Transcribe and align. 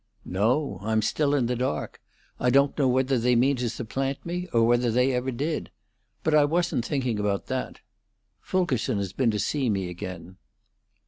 "No; 0.25 0.79
I'm 0.81 1.03
still 1.03 1.35
in 1.35 1.45
the 1.45 1.55
dark. 1.55 2.01
I 2.39 2.49
don't 2.49 2.75
know 2.75 2.87
whether 2.87 3.19
they 3.19 3.35
mean 3.35 3.55
to 3.57 3.69
supplant 3.69 4.25
me, 4.25 4.47
or 4.51 4.65
whether 4.65 4.89
they 4.89 5.13
ever 5.13 5.29
did. 5.29 5.69
But 6.23 6.33
I 6.33 6.43
wasn't 6.43 6.85
thinking 6.87 7.19
about 7.19 7.45
that. 7.49 7.81
Fulkerson 8.39 8.97
has 8.97 9.13
been 9.13 9.29
to 9.29 9.37
see 9.37 9.69
me 9.69 9.89
again." 9.89 10.37